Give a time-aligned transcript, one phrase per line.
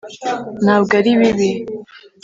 [0.63, 1.49] ntabwo ari bibi